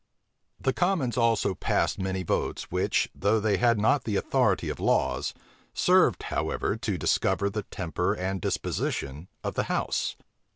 The 0.59 0.73
commons 0.73 1.15
also 1.15 1.53
passed 1.53 1.99
many 1.99 2.23
votes, 2.23 2.71
which, 2.71 3.07
though 3.13 3.39
they 3.39 3.57
had 3.57 3.77
not 3.79 4.03
the 4.03 4.15
authority 4.15 4.67
of 4.69 4.79
laws, 4.79 5.35
served, 5.75 6.23
however, 6.23 6.75
to 6.75 6.97
discover 6.97 7.51
the 7.51 7.61
temper 7.69 8.15
and 8.15 8.41
disposition 8.41 9.27
of 9.43 9.53
the 9.53 9.65
house. 9.69 10.15